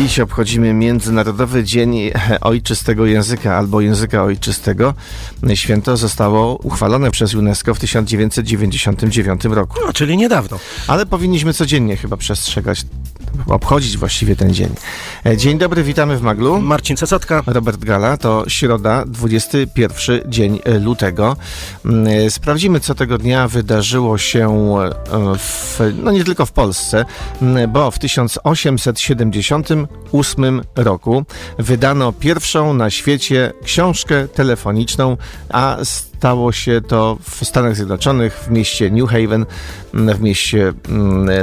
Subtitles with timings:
[0.00, 2.10] Dziś obchodzimy Międzynarodowy Dzień
[2.40, 4.94] Ojczystego Języka albo Języka Ojczystego.
[5.54, 9.78] Święto zostało uchwalone przez UNESCO w 1999 roku.
[9.86, 10.58] No, czyli niedawno.
[10.86, 12.82] Ale powinniśmy codziennie chyba przestrzegać,
[13.46, 14.68] obchodzić właściwie ten dzień.
[15.36, 16.60] Dzień dobry, witamy w Maglu.
[16.60, 17.42] Marcin Cesatka.
[17.46, 21.36] Robert Gala, to środa, 21 dzień lutego.
[22.28, 24.74] Sprawdzimy, co tego dnia wydarzyło się
[25.38, 27.04] w, no nie tylko w Polsce,
[27.68, 31.24] bo w 1878 roku
[31.58, 35.16] wydano pierwszą na świecie książkę telefoniczną,
[35.48, 35.76] a
[36.20, 39.46] stało się to w Stanach Zjednoczonych, w mieście New Haven,
[39.94, 40.72] w mieście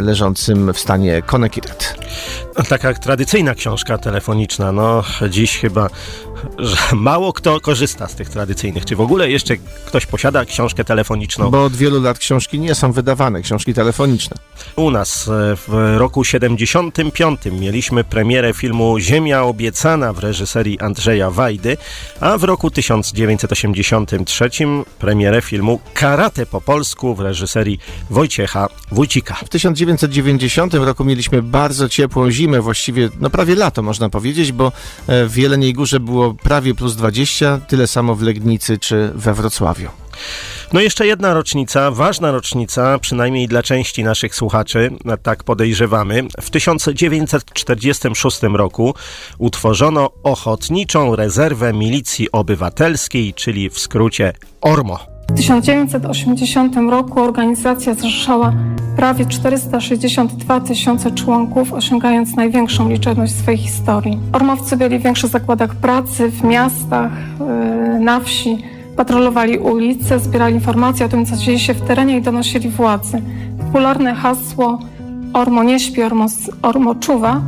[0.02, 1.96] leżącym w stanie Connecticut.
[2.70, 4.72] Taka tradycyjna książka telefoniczna.
[4.72, 5.90] No, dziś chyba
[6.58, 8.86] że mało kto korzysta z tych tradycyjnych.
[8.86, 11.52] Czy w ogóle jeszcze ktoś posiada książkę telefoniczną?
[11.52, 14.38] Bo od wielu lat książki nie są wydawane, książki telefoniczne.
[14.76, 21.78] U nas e, w roku 75 mieliśmy premierę filmu Ziemia obiecana w reżyserii Andrzeja Wajdy,
[22.20, 24.50] a w roku 1983
[25.00, 27.80] premierę filmu Karate po polsku w reżyserii
[28.10, 29.36] Wojciecha Wójcika.
[29.36, 34.72] W 1990 roku mieliśmy bardzo ciepłą zimę, właściwie no prawie lato można powiedzieć, bo
[35.08, 39.90] w Jeleniej Górze było prawie plus 20, tyle samo w Legnicy czy we Wrocławiu.
[40.74, 44.92] No jeszcze jedna rocznica, ważna rocznica, przynajmniej dla części naszych słuchaczy,
[45.24, 46.28] tak podejrzewamy.
[46.42, 48.96] W 1946 roku
[49.38, 55.17] utworzono Ochotniczą Rezerwę Milicji Obywatelskiej, czyli w skrócie ORMO.
[55.32, 58.54] W 1980 roku organizacja zrzeszała
[58.96, 64.20] prawie 462 tysiące członków, osiągając największą liczebność w swojej historii.
[64.34, 67.12] Ormowcy byli w większych zakładach pracy, w miastach,
[68.00, 68.58] na wsi,
[68.96, 73.22] patrolowali ulice, zbierali informacje o tym, co dzieje się w terenie i donosili władzy.
[73.66, 74.80] Popularne hasło
[75.34, 76.26] Ormo nie śpi, Ormo,
[76.62, 77.42] ormo czuwa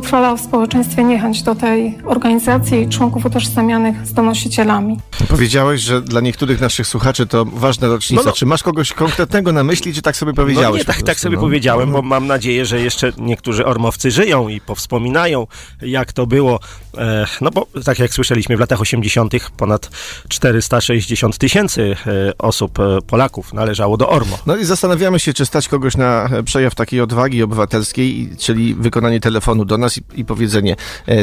[0.00, 4.98] utrwalał w społeczeństwie niechęć do tej organizacji i członków utożsamianych z donosicielami.
[5.28, 8.22] Powiedziałeś, że dla niektórych naszych słuchaczy to ważna rocznica.
[8.22, 8.36] No, no.
[8.36, 10.72] Czy masz kogoś konkretnego na myśli, czy tak sobie powiedziałeś?
[10.72, 11.42] No nie, tak, tak sobie no.
[11.42, 15.46] powiedziałem, bo mam nadzieję, że jeszcze niektórzy ormowcy żyją i powspominają,
[15.82, 16.60] jak to było.
[16.98, 19.34] E, no bo tak jak słyszeliśmy, w latach 80.
[19.56, 19.90] ponad
[20.28, 24.38] 460 tysięcy e, osób, e, Polaków należało do Ormo.
[24.46, 29.64] No i zastanawiamy się, czy stać kogoś na przejaw takiej odwagi obywatelskiej, czyli wykonanie telefonu
[29.64, 30.76] do nas i, i powiedzenie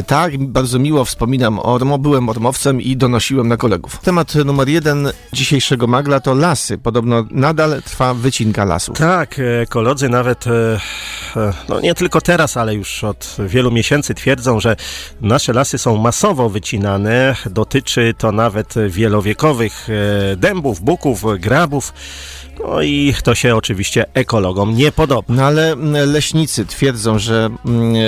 [0.08, 4.00] tak, bardzo miło wspominam Ormo, byłem ormowcem i donosiłem na kolegów.
[4.00, 6.78] Temat numer jeden dzisiejszego magla to lasy.
[6.78, 8.98] Podobno nadal trwa wycinka lasów.
[8.98, 10.46] Tak, ekolodzy nawet,
[11.70, 14.76] no nie tylko teraz, ale już od wielu miesięcy twierdzą, że
[15.22, 17.36] nasze lasy są masowo wycinane.
[17.46, 19.88] Dotyczy to nawet wielowiekowych
[20.38, 21.94] dębów, buków, grabów.
[22.60, 25.34] No i to się oczywiście ekologom nie podoba.
[25.34, 27.50] No ale leśnicy twierdzą, że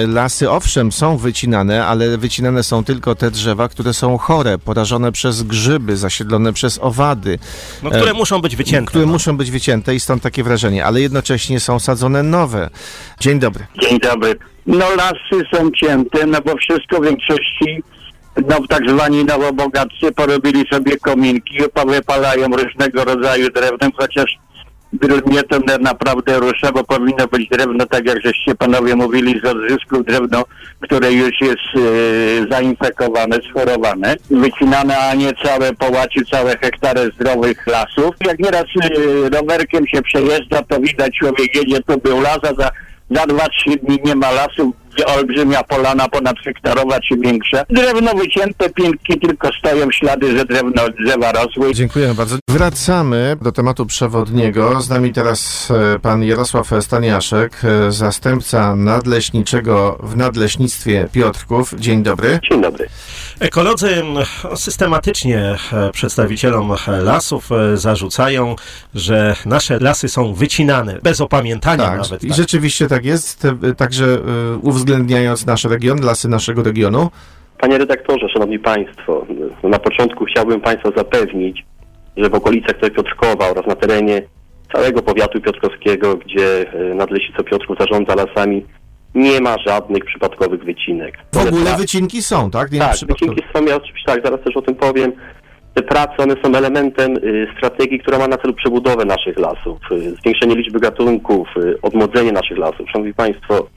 [0.08, 5.44] lasy owszem są wycinane, ale wycinane są tylko te drzewa, które są chore, porażone przez
[5.44, 7.40] grzyby, zasiedlone przez owady.
[7.84, 8.88] No, które e, muszą być wycięte.
[8.88, 9.12] Które no.
[9.12, 12.70] muszą być wycięte i stąd takie wrażenie, ale jednocześnie są sadzone nowe.
[13.20, 13.66] Dzień dobry.
[13.82, 14.36] Dzień dobry.
[14.68, 17.84] No lasy są cięte, no bo wszystko w większości
[18.48, 24.38] no tak zwani nowobogatcy porobili sobie kominki, powypalają różnego rodzaju drewnem, chociaż
[25.26, 30.06] mnie to naprawdę rusza, bo powinno być drewno, tak jak żeście panowie mówili, z odzysków
[30.06, 30.44] drewno,
[30.80, 38.16] które już jest e, zainfekowane, schorowane, wycinane, a nie całe połaci, całe hektary zdrowych lasów.
[38.28, 42.72] Jak nieraz e, rowerkiem się przejeżdża, to widać człowiek jedzie, tu był las, a za,
[43.12, 44.74] za dwa, trzy dni nie ma lasu,
[45.06, 47.66] olbrzymia polana ponad hektarowa czy większa.
[47.70, 51.74] Drewno wycięte, piętki tylko stoją ślady, że drewno, drzewa rosły.
[51.74, 52.38] Dziękuję bardzo.
[52.50, 54.82] Wracamy do tematu przewodniego.
[54.82, 61.74] Z nami teraz e, pan Jarosław Staniaszek, e, zastępca nadleśniczego w Nadleśnictwie Piotrków.
[61.78, 62.40] Dzień dobry.
[62.52, 62.90] Dzień dobry.
[63.40, 64.04] Ekolodzy
[64.56, 68.56] systematycznie e, przedstawicielom lasów zarzucają,
[68.96, 72.24] że nasze lasy są wycinane, bez opamiętania tak, nawet.
[72.24, 72.38] I tak.
[72.38, 73.48] rzeczywiście tak jest.
[73.78, 74.18] Także
[74.62, 77.10] uwzględniając uwzględniając nasz region, lasy naszego regionu?
[77.58, 79.26] Panie redaktorze, szanowni państwo,
[79.64, 81.66] na początku chciałbym państwa zapewnić,
[82.18, 84.22] że w okolicach Piotrkowa oraz na terenie
[84.74, 88.66] całego powiatu piotrkowskiego, gdzie e, Nadleśnictwo Piotrków zarządza lasami,
[89.16, 91.18] nie ma żadnych przypadkowych wycinek.
[91.34, 92.72] W ogóle wycinki są, tak?
[92.72, 95.12] Nie tak, wycinki są, ja oczywiście tak, zaraz też o tym powiem.
[95.74, 100.16] Te prace, one są elementem y, strategii, która ma na celu przebudowę naszych lasów, y,
[100.16, 102.90] zwiększenie liczby gatunków, y, odmłodzenie naszych lasów.
[102.92, 103.68] Szanowni Państwo,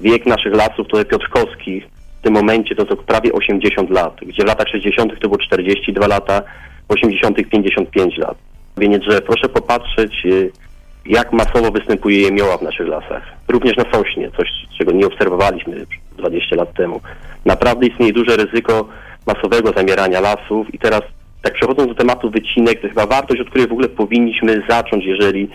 [0.00, 1.84] wiek naszych lasów tutaj piotrkowskich
[2.20, 5.20] w tym momencie to, to prawie 80 lat, gdzie w latach 60.
[5.20, 6.42] to było 42 lata,
[6.88, 7.36] w 80.
[7.36, 8.38] 55 lat.
[8.78, 9.24] Więc drzew.
[9.24, 10.50] Proszę popatrzeć, y,
[11.06, 13.22] jak masowo występuje jemioła w naszych lasach.
[13.48, 14.48] Również na sośnie, coś
[14.78, 15.86] czego nie obserwowaliśmy
[16.18, 17.00] 20 lat temu.
[17.44, 18.88] Naprawdę istnieje duże ryzyko
[19.26, 21.00] masowego zamierania lasów i teraz
[21.42, 25.48] tak przechodząc do tematu wycinek, to chyba wartość, od której w ogóle powinniśmy zacząć, jeżeli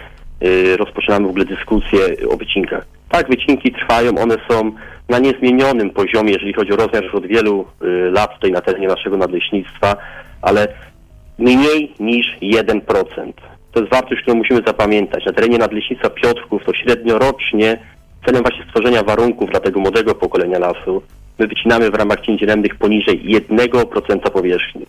[0.44, 2.00] y, rozpoczynamy w ogóle dyskusję
[2.30, 2.86] o wycinkach.
[3.12, 4.72] Tak, wycinki trwają, one są
[5.10, 8.88] na niezmienionym poziomie, jeżeli chodzi o rozmiar już od wielu y, lat tutaj na terenie
[8.88, 9.96] naszego nadleśnictwa,
[10.42, 10.68] ale
[11.40, 13.34] mniej niż 1%.
[13.72, 15.26] To jest wartość, którą musimy zapamiętać.
[15.26, 17.78] Na terenie nadleśnictwa Piotrków to średnio rocznie
[18.26, 21.02] celem właśnie stworzenia warunków dla tego młodego pokolenia lasu
[21.42, 24.86] my wycinamy w ramach cięć rębnych poniżej 1% powierzchni.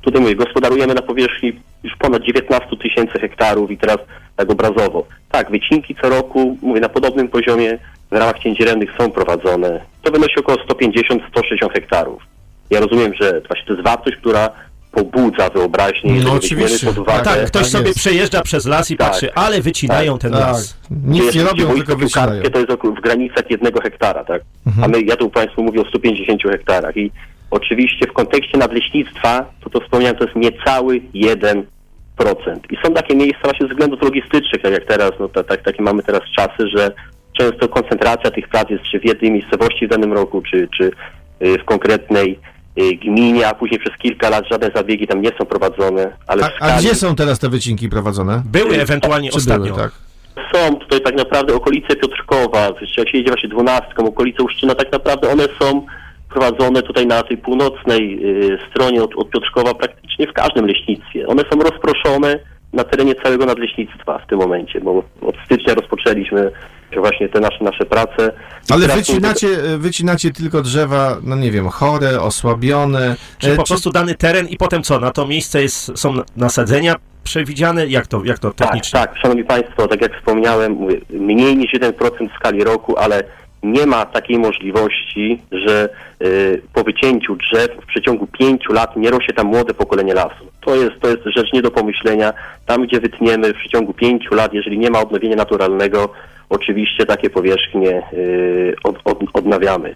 [0.00, 3.98] Tutaj mówię, gospodarujemy na powierzchni już ponad 19 tysięcy hektarów i teraz
[4.38, 5.06] tak obrazowo.
[5.30, 7.78] Tak, wycinki co roku, mówię, na podobnym poziomie
[8.10, 9.80] w ramach cięć rębnych są prowadzone.
[10.02, 12.22] To wynosi około 150-160 hektarów.
[12.70, 14.50] Ja rozumiem, że właśnie to jest wartość, która
[14.92, 16.86] pobudza wyobraźnię, No oczywiście.
[16.86, 17.24] pod uwagę...
[17.24, 17.98] Tak, ktoś tak sobie jest.
[17.98, 19.10] przejeżdża przez las i Tak.
[19.10, 20.76] patrzy, ale wycinają ten Tak, las.
[20.90, 22.42] nic nie Jest robią, tylko wycinają.
[22.42, 24.42] to jest około- w granicach jednego hektara, tak?
[24.66, 24.84] Mhm.
[24.84, 27.10] A my, ja tu Państwu mówię o 150 hektarach i
[27.50, 31.62] oczywiście w kontekście nadleśnictwa, to to wspomniałem, to jest niecały 1%.
[32.70, 35.82] I są takie miejsca właśnie ze względów logistycznych, tak jak teraz, no tak, tak, takie
[35.82, 36.90] mamy teraz czasy, że
[37.38, 40.90] często koncentracja tych prac jest czy w jednej miejscowości w danym roku, czy, czy
[41.46, 42.38] y, w konkretnej
[42.78, 46.46] y, gminie, a później przez kilka lat żadne zabiegi tam nie są prowadzone, ale A,
[46.46, 48.42] a skali- gdzie są teraz te wycinki prowadzone?
[48.44, 49.64] Były ewentualnie Czy ostatnio.
[49.74, 49.92] były, tak?
[50.54, 55.28] są tutaj tak naprawdę okolice Piotrkowa, jak się jedzie właśnie dwunastką, okolice Uszczyna, tak naprawdę
[55.30, 55.86] one są
[56.30, 61.26] prowadzone tutaj na tej północnej y, stronie od, od Piotrkowa praktycznie w każdym leśnictwie.
[61.26, 62.38] One są rozproszone
[62.72, 66.50] na terenie całego nadleśnictwa w tym momencie, bo od stycznia rozpoczęliśmy
[66.96, 68.32] właśnie te nasze, nasze prace.
[68.70, 69.48] Ale wycinacie,
[69.78, 73.16] wycinacie tylko drzewa, no nie wiem, chore, osłabione.
[73.38, 75.00] Czy E, po prostu dany teren i potem co?
[75.00, 76.94] Na to miejsce jest, są nasadzenia
[77.24, 77.86] przewidziane?
[77.86, 79.00] Jak to, jak to Tak, technicznie?
[79.00, 81.92] tak, szanowni państwo, tak jak wspomniałem, mówię, mniej niż 1%
[82.32, 83.24] w skali roku, ale
[83.62, 85.88] nie ma takiej możliwości, że
[86.22, 90.46] y, po wycięciu drzew w przeciągu pięciu lat nie rośnie tam młode pokolenie lasu.
[90.60, 92.32] To jest, to jest rzecz nie do pomyślenia.
[92.66, 96.12] Tam, gdzie wytniemy w przeciągu pięciu lat, jeżeli nie ma odnowienia naturalnego,
[96.48, 99.94] oczywiście takie powierzchnie y, od, od, odnawiamy.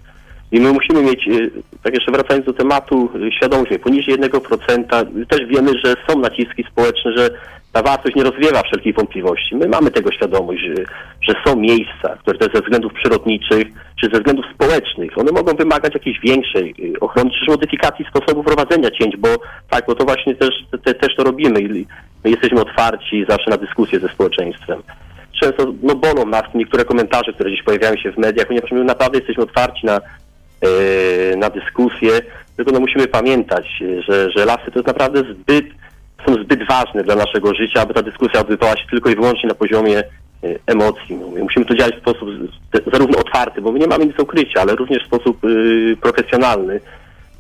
[0.53, 1.51] I my musimy mieć, y,
[1.83, 6.65] tak jeszcze wracając do tematu, y, świadomość, że poniżej 1%, też wiemy, że są naciski
[6.71, 7.31] społeczne, że
[7.73, 9.57] ta wartość nie rozwiewa wszelkich wątpliwości.
[9.57, 10.75] My mamy tego świadomość, że,
[11.23, 13.67] że są miejsca, które też ze względów przyrodniczych,
[14.01, 18.91] czy ze względów społecznych, one mogą wymagać jakiejś większej y, ochrony, czy modyfikacji sposobu prowadzenia
[18.91, 19.29] cięć, bo
[19.71, 21.61] tak, bo to właśnie też, te, też to robimy
[22.25, 24.83] my jesteśmy otwarci zawsze na dyskusję ze społeczeństwem
[25.43, 29.19] często no, bolą nas niektóre komentarze, które gdzieś pojawiają się w mediach, ponieważ my naprawdę
[29.19, 30.01] jesteśmy otwarci na, e,
[31.37, 32.21] na dyskusję,
[32.57, 35.67] tylko no, musimy pamiętać, e, że, że lasy to jest naprawdę zbyt,
[36.27, 39.55] są zbyt ważne dla naszego życia, aby ta dyskusja odbywała się tylko i wyłącznie na
[39.55, 40.05] poziomie e,
[40.67, 41.17] emocji.
[41.17, 42.29] No, musimy to działać w sposób
[42.93, 46.81] zarówno otwarty, bo my nie mamy nic do ukrycia, ale również w sposób y, profesjonalny.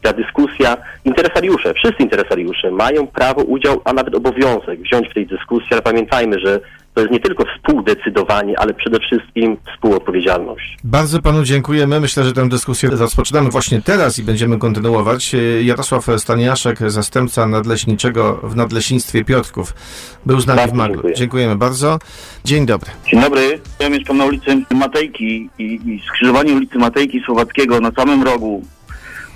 [0.02, 5.68] Ta dyskusja, interesariusze, wszyscy interesariusze mają prawo, udział, a nawet obowiązek wziąć w tej dyskusji,
[5.70, 6.60] ale pamiętajmy, że
[6.94, 10.78] to jest nie tylko współdecydowanie, ale przede wszystkim współodpowiedzialność.
[10.84, 12.00] Bardzo panu dziękujemy.
[12.00, 15.34] Myślę, że tę dyskusję rozpoczynamy właśnie teraz i będziemy kontynuować.
[15.34, 19.74] E, Jarosław Staniaszek, zastępca nadleśniczego w Nadleśnictwie Piotrków,
[20.26, 20.92] był z nami Bardzo w Magu.
[20.94, 21.14] dziękuję.
[21.14, 21.98] Dziękujemy bardzo.
[22.44, 22.90] Dzień dobry.
[23.10, 28.22] Dzień dobry, ja mieszkam na ulicy Matejki i, i skrzyżowanie ulicy Matejki Słowackiego na samym
[28.22, 28.62] rogu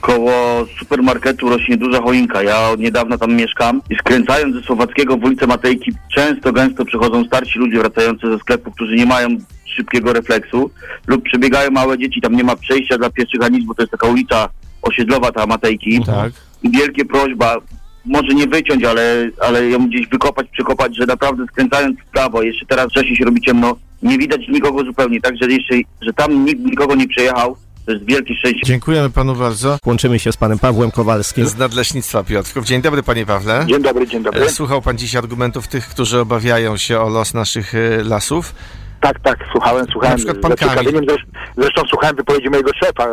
[0.00, 2.42] koło supermarketu rośnie duża choinka.
[2.42, 7.24] Ja od niedawna tam mieszkam i skręcając ze Słowackiego w ulicę Matejki często, gęsto przychodzą
[7.24, 9.28] starsi ludzie wracający ze sklepu, którzy nie mają
[9.64, 10.70] szybkiego refleksu
[11.06, 13.92] lub przebiegają małe dzieci, tam nie ma przejścia dla pieszych ani nic, bo to jest
[13.92, 14.48] taka ulica
[14.82, 16.32] osiedlowa ta Matejki Tak.
[16.62, 17.56] i wielkie prośba,
[18.04, 22.66] może nie wyciąć, ale, ale ją gdzieś wykopać, przekopać, że naprawdę skręcając w prawo, jeszcze
[22.66, 26.94] teraz wcześniej się robi ciemno, nie widać nikogo zupełnie, także jeszcze, że tam nikt nikogo
[26.94, 28.66] nie przejechał, to jest wielkie szczęście.
[28.66, 29.78] Dziękujemy panu bardzo.
[29.86, 31.46] Łączymy się z panem Pawłem Kowalskim.
[31.48, 32.64] Z Nadleśnictwa Piotrków.
[32.64, 33.64] Dzień dobry, panie Pawle.
[33.68, 34.44] Dzień dobry, dzień dobry.
[34.44, 38.54] E, Słuchał pan dziś argumentów tych, którzy obawiają się o los naszych e, lasów.
[39.06, 40.12] Tak, tak, słuchałem, słuchałem.
[40.12, 40.74] Na przykład pan z Kamil.
[40.74, 43.06] zaciekawieniem Zresztą, zresztą słuchałem wypowiedzi mojego szefa.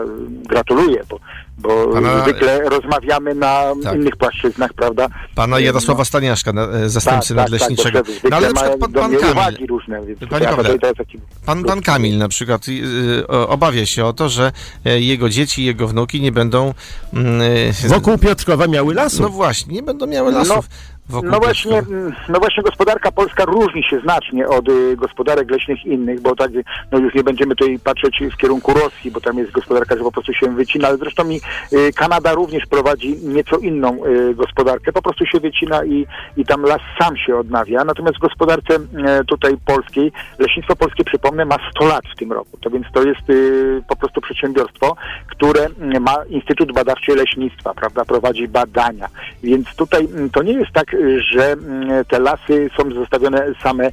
[0.49, 1.19] Gratuluję, bo,
[1.57, 3.95] bo Pana- zwykle rozmawiamy na Tak.
[3.95, 5.07] innych płaszczyznach, prawda?
[5.35, 7.97] Pana Jarosława Staniaszka, na- e, zastępcy tak, tak, nadleśniczego.
[7.99, 9.31] tak, zwykle No ale na przykład pan, pan Kamil.
[9.31, 11.19] uwagi różne, więc Panie ja Pawle, to, to jest taki...
[11.45, 14.51] Pan, pan Kamil na przykład y, obawia się o to, że
[14.85, 16.73] e, jego dzieci, jego wnuki nie będą
[17.13, 17.41] mm,
[17.85, 19.21] e, Wokół Piotrkowa miały lasu.
[19.21, 20.55] No właśnie, nie będą miały lasów.
[20.55, 20.69] wokół
[21.09, 21.83] No właśnie,
[22.29, 26.51] no właśnie gospodarka polska różni się znacznie od y, gospodarek leśnych innych, bo tak,
[26.91, 30.11] no już nie będziemy tutaj patrzeć w kierunku Rosji, bo tam jest gospodarka, że po
[30.11, 31.41] prostu się wycina, ale zresztą i
[31.73, 36.05] y, Kanada również prowadzi nieco inną y, gospodarkę, po prostu się wycina i,
[36.37, 37.83] i tam las sam się odnawia.
[37.83, 42.57] Natomiast w gospodarce e, tutaj polskiej, leśnictwo polskie, przypomnę, ma 100 lat w tym roku,
[42.61, 44.95] to więc to jest y, po prostu przedsiębiorstwo,
[45.27, 49.07] które mm, ma Instytut Badawczy Leśnictwa, prawda, prowadzi badania.
[49.43, 50.92] Więc tutaj to nie jest tak, y,
[51.31, 53.89] że mm, te lasy są zostawione same y,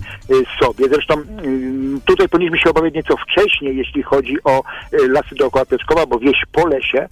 [0.60, 0.88] sobie.
[0.88, 6.06] Zresztą mm, tutaj powinniśmy się obawiać nieco wcześniej, jeśli chodzi o y, lasy dookoła Piotrkowa,
[6.06, 7.08] bo wieś po lesie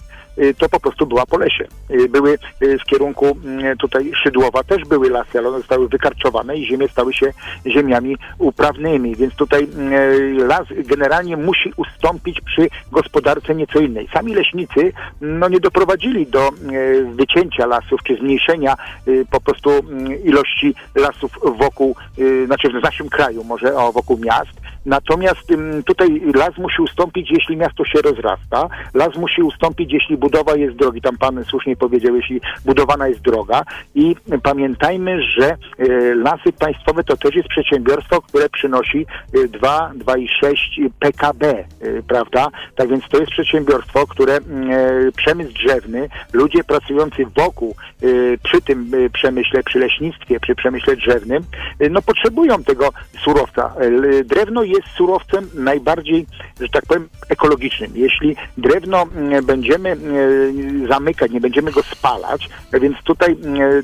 [0.57, 1.67] to po prostu była po lesie.
[1.91, 6.57] Y, Były y, w kierunku mm, tutaj Szydłowa też były lasy, ale one zostały wykarczowane
[6.57, 7.33] i ziemie stały się
[7.65, 9.67] ziemiami uprawnymi, więc tutaj
[10.37, 14.09] las generalnie musi ustąpić przy gospodarce nieco innej.
[14.13, 16.49] Sami leśnicy no, nie doprowadzili do
[17.15, 18.75] wycięcia lasów czy zmniejszenia
[19.31, 21.95] po prostu mm, ilości lasów wokół,
[22.45, 24.58] znaczy w naszym kraju, może o, wokół miast.
[24.85, 25.47] Natomiast
[25.85, 28.67] tutaj las musi ustąpić, jeśli miasto się rozrasta.
[28.93, 31.01] Las musi ustąpić, jeśli budowa jest drogi.
[31.01, 33.61] Tam pan słusznie powiedział, jeśli budowana jest droga.
[33.95, 35.55] I pamiętajmy, że e,
[36.15, 41.65] lasy państwowe to też jest przedsiębiorstwo, które przynosi e, 2, 2,6 PKB, e,
[42.07, 42.47] prawda?
[42.75, 44.41] Tak więc to jest przedsiębiorstwo, które e,
[45.17, 48.05] przemysł drzewny, ludzie pracujący wokół e,
[48.43, 51.43] przy tym e, przemyśle, przy leśnictwie, przy przemyśle drzewnym,
[51.79, 52.89] e, no potrzebują tego
[53.23, 53.73] surowca.
[53.79, 56.25] E, Drewno jest surowcem najbardziej,
[56.61, 57.91] że tak powiem, ekologicznym.
[57.95, 59.97] Jeśli drewno mm, będziemy e,
[60.87, 63.83] zamykać, nie będziemy go spalać, więc tutaj mm,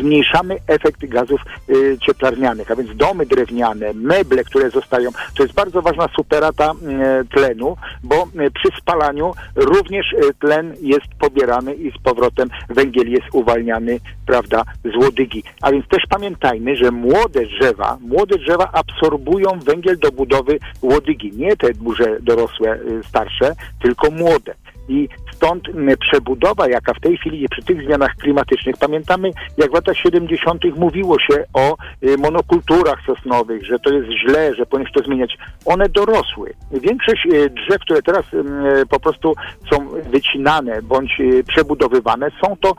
[0.00, 5.82] zmniejszamy efekt gazów y, cieplarnianych, a więc domy drewniane, meble, które zostają, to jest bardzo
[5.82, 11.98] ważna superata y, tlenu, bo y, przy spalaniu również y, tlen jest pobierany i z
[12.02, 15.42] powrotem węgiel jest uwalniany, prawda, z łodygi.
[15.62, 21.56] A więc też pamiętajmy, że młode drzewa, młode drzewa absorbują węgiel do budowy łodygi, nie
[21.56, 23.52] te duże, dorosłe, y, starsze,
[23.82, 24.54] tylko młode.
[24.88, 29.74] I stąd m, przebudowa, jaka w tej chwili przy tych zmianach klimatycznych, pamiętamy jak w
[29.74, 30.64] latach 70.
[30.76, 35.38] mówiło się o y, monokulturach sosnowych, że to jest źle, że powinno się to zmieniać.
[35.64, 36.54] One dorosły.
[36.72, 39.34] Większość y, drzew, które teraz mm, y, po prostu
[39.70, 42.74] są wycinane bądź przebudowywane, są to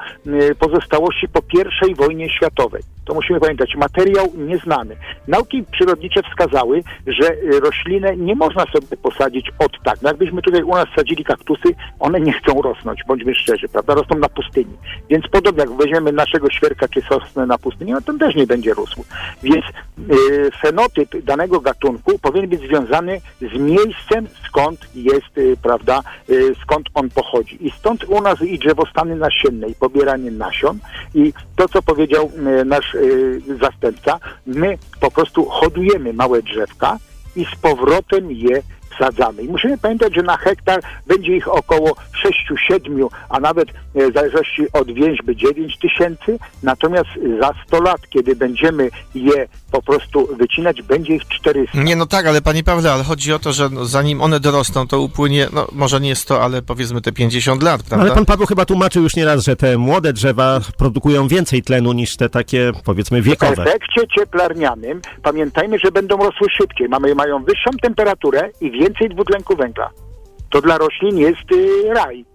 [0.59, 1.41] pozostałości po
[1.87, 2.81] I wojnie światowej.
[3.07, 3.75] To musimy pamiętać.
[3.75, 4.95] Materiał nieznany.
[5.27, 10.01] Nauki przyrodnicze wskazały, że roślinę nie można sobie posadzić od tak.
[10.01, 13.93] No jakbyśmy tutaj u nas sadzili kaktusy, one nie chcą rosnąć, bądźmy szczerzy, prawda?
[13.93, 14.73] Rosną na pustyni.
[15.09, 18.73] Więc podobnie jak weźmiemy naszego świerka czy sosnę na pustyni, no to też nie będzie
[18.73, 19.03] rósł.
[19.43, 26.55] Więc y, fenotyp danego gatunku powinien być związany z miejscem, skąd jest, y, prawda, y,
[26.63, 27.67] skąd on pochodzi.
[27.67, 30.79] I stąd u nas i drzewostany nasienne, i pobieranie nasion.
[31.15, 32.31] I to, co powiedział
[32.65, 32.97] nasz
[33.61, 36.97] zastępca, my po prostu hodujemy małe drzewka
[37.35, 38.61] i z powrotem je
[38.97, 39.43] wsadzamy.
[39.43, 41.95] I musimy pamiętać, że na hektar będzie ich około
[42.71, 47.09] 6-7, a nawet e, w zależności od więźby 9 tysięcy, natomiast
[47.41, 51.83] za 100 lat, kiedy będziemy je po prostu wycinać, będzie ich 400.
[51.83, 54.87] Nie, no tak, ale panie Pawle, ale chodzi o to, że no, zanim one dorosną,
[54.87, 58.05] to upłynie, no może nie 100, ale powiedzmy te 50 lat, prawda?
[58.05, 62.17] Ale pan Paweł chyba tłumaczył już nieraz, że te młode drzewa produkują więcej tlenu niż
[62.17, 63.63] te takie, powiedzmy, W wiekowe.
[63.63, 66.89] efekcie cieplarnianym pamiętajmy, że będą rosły szybciej.
[66.89, 69.89] Mamy, mają wyższą temperaturę i więcej dwutlenku węgla.
[70.49, 72.25] To dla roślin jest y, raj.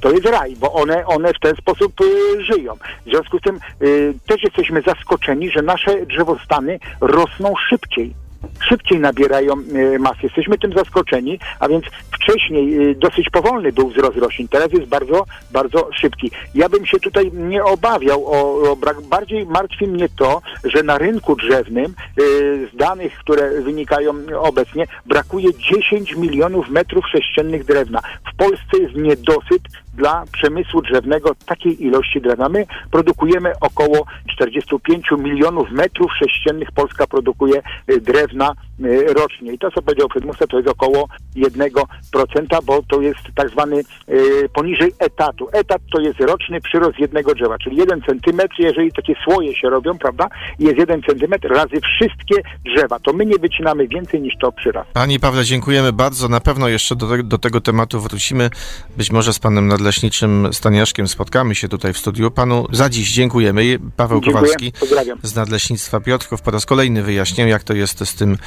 [0.00, 2.74] To jest raj, bo one, one w ten sposób y, żyją.
[3.06, 8.25] W związku z tym y, też jesteśmy zaskoczeni, że nasze drzewostany rosną szybciej.
[8.68, 10.18] Szybciej nabierają y, masy.
[10.22, 14.48] Jesteśmy tym zaskoczeni, a więc wcześniej y, dosyć powolny był wzrost roślin.
[14.48, 16.30] Teraz jest bardzo, bardzo szybki.
[16.54, 19.00] Ja bym się tutaj nie obawiał o, o brak.
[19.00, 25.48] Bardziej martwi mnie to, że na rynku drzewnym y, z danych, które wynikają obecnie, brakuje
[25.54, 28.00] 10 milionów metrów sześciennych drewna.
[28.32, 29.62] W Polsce jest niedosyt
[29.96, 32.48] dla przemysłu drzewnego takiej ilości drewna.
[32.48, 36.72] My produkujemy około 45 milionów metrów sześciennych.
[36.72, 39.52] Polska produkuje y, drewna y, rocznie.
[39.52, 43.76] I to, co powiedział przedmówca, to jest około 1%, bo to jest tak zwany
[44.08, 45.48] y, poniżej etatu.
[45.52, 49.98] Etat to jest roczny przyrost jednego drzewa, czyli 1 centymetr, jeżeli takie słoje się robią,
[49.98, 52.98] prawda, jest 1 centymetr razy wszystkie drzewa.
[52.98, 54.90] To my nie wycinamy więcej niż to przyrast.
[54.92, 56.28] Panie Pawle, dziękujemy bardzo.
[56.28, 58.50] Na pewno jeszcze do, te, do tego tematu wrócimy.
[58.96, 62.30] Być może z panem nadleśniczym Staniaszkiem spotkamy się tutaj w studiu.
[62.30, 63.78] Panu za dziś dziękujemy.
[63.96, 65.18] Paweł Dziękuję, Kowalski pozdrawiam.
[65.22, 68.38] z Nadleśnictwa Piotrków po raz kolejny wyjaśniał, jak to jest z tym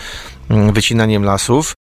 [0.50, 1.76] mm, wycinaniem lasów.